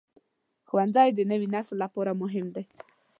[0.67, 2.63] ښوونځی د نوي نسل لپاره مهم دی.